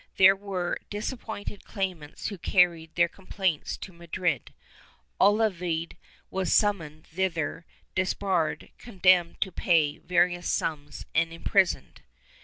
[0.17, 4.51] There were disappointed claimants who carried their complaints to Madrid.
[5.19, 5.95] Olavide
[6.31, 12.01] was summoned thither, disbarred, condemned to pay various sums and imprisoned.